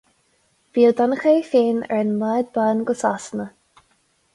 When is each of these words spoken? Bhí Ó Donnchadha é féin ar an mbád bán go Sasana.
Bhí 0.77 0.85
Ó 0.87 0.93
Donnchadha 1.01 1.35
é 1.43 1.45
féin 1.51 1.85
ar 1.91 1.95
an 2.01 2.13
mbád 2.17 2.53
bán 2.59 2.85
go 2.89 3.01
Sasana. 3.07 3.51